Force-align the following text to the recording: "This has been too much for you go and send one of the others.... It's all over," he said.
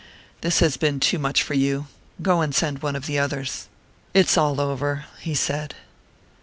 "This 0.41 0.61
has 0.61 0.77
been 0.77 0.99
too 0.99 1.19
much 1.19 1.43
for 1.43 1.53
you 1.53 1.85
go 2.23 2.41
and 2.41 2.55
send 2.55 2.79
one 2.81 2.95
of 2.95 3.05
the 3.05 3.19
others.... 3.19 3.67
It's 4.15 4.35
all 4.35 4.59
over," 4.59 5.05
he 5.19 5.35
said. 5.35 5.75